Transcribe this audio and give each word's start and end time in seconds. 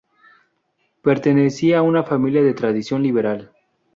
Pertenecía 1.03 1.77
a 1.77 1.81
una 1.83 2.01
familia 2.01 2.41
de 2.41 2.55
tradición 2.55 3.03
liberal. 3.03 3.51